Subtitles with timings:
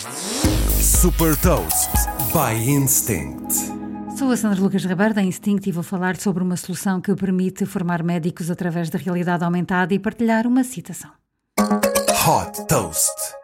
[0.00, 1.90] Super Toast
[2.32, 3.52] by Instinct.
[4.16, 7.66] Sou a Sandra Lucas Ribeiro da Instinct e vou falar sobre uma solução que permite
[7.66, 11.10] formar médicos através da realidade aumentada e partilhar uma citação.
[11.58, 13.39] Hot Toast.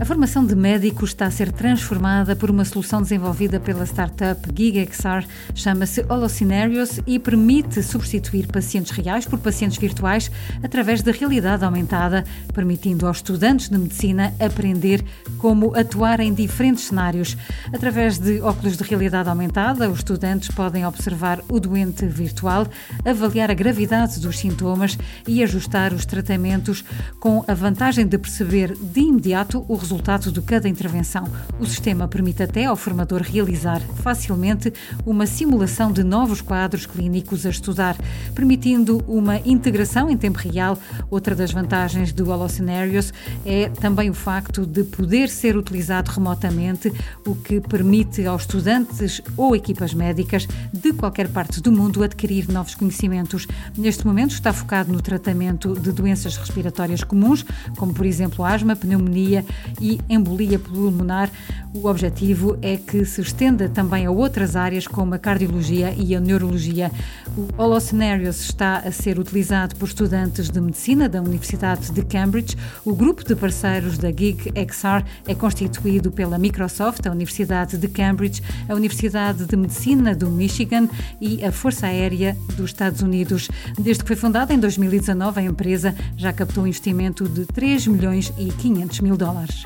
[0.00, 5.24] A formação de médicos está a ser transformada por uma solução desenvolvida pela startup GigXR,
[5.54, 10.28] chama-se Holoscenarios e permite substituir pacientes reais por pacientes virtuais
[10.62, 15.04] através da realidade aumentada, permitindo aos estudantes de medicina aprender
[15.38, 17.36] como atuar em diferentes cenários.
[17.72, 22.66] Através de óculos de realidade aumentada, os estudantes podem observar o doente virtual,
[23.04, 26.84] avaliar a gravidade dos sintomas e ajustar os tratamentos
[27.20, 31.28] com a vantagem de perceber de imediato o resultado resultado de cada intervenção.
[31.60, 34.72] O sistema permite até ao formador realizar facilmente
[35.04, 37.94] uma simulação de novos quadros clínicos a estudar,
[38.34, 40.78] permitindo uma integração em tempo real.
[41.10, 43.12] Outra das vantagens do Holoscenarios
[43.44, 46.90] é também o facto de poder ser utilizado remotamente,
[47.26, 52.74] o que permite aos estudantes ou equipas médicas de qualquer parte do mundo adquirir novos
[52.74, 53.46] conhecimentos.
[53.76, 57.44] Neste momento está focado no tratamento de doenças respiratórias comuns,
[57.76, 59.44] como por exemplo asma, pneumonia
[59.80, 61.30] e embolia pulmonar.
[61.74, 66.20] O objetivo é que se estenda também a outras áreas como a cardiologia e a
[66.20, 66.90] neurologia.
[67.36, 72.56] O Holoscenarios está a ser utilizado por estudantes de medicina da Universidade de Cambridge.
[72.84, 78.42] O grupo de parceiros da Gig XR é constituído pela Microsoft, a Universidade de Cambridge,
[78.68, 80.88] a Universidade de Medicina do Michigan
[81.20, 83.48] e a Força Aérea dos Estados Unidos.
[83.78, 88.32] Desde que foi fundada em 2019, a empresa já captou um investimento de 3 milhões
[88.38, 89.61] e 500 mil dólares.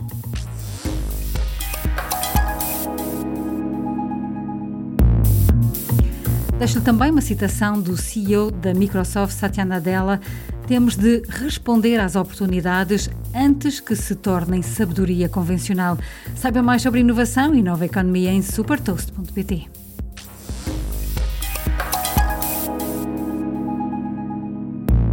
[6.58, 10.20] Deixo também uma citação do CEO da Microsoft, Satya Nadella.
[10.66, 15.98] Temos de responder às oportunidades antes que se tornem sabedoria convencional.
[16.34, 19.85] Saiba mais sobre inovação e nova economia em supertoast.pt.